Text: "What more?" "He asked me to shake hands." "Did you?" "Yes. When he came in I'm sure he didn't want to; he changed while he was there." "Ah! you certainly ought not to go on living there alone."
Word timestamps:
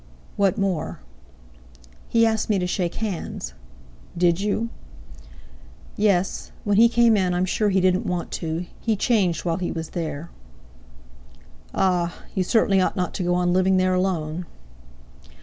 "What 0.35 0.57
more?" 0.57 0.99
"He 2.09 2.25
asked 2.25 2.49
me 2.49 2.57
to 2.57 2.65
shake 2.65 2.95
hands." 2.95 3.53
"Did 4.17 4.39
you?" 4.41 4.69
"Yes. 5.95 6.51
When 6.63 6.77
he 6.77 6.89
came 6.89 7.15
in 7.15 7.35
I'm 7.35 7.45
sure 7.45 7.69
he 7.69 7.79
didn't 7.79 8.07
want 8.07 8.31
to; 8.41 8.65
he 8.79 8.95
changed 8.95 9.45
while 9.45 9.57
he 9.57 9.71
was 9.71 9.89
there." 9.91 10.31
"Ah! 11.75 12.15
you 12.33 12.43
certainly 12.43 12.81
ought 12.81 12.95
not 12.95 13.13
to 13.13 13.23
go 13.23 13.35
on 13.35 13.53
living 13.53 13.77
there 13.77 13.93
alone." 13.93 14.47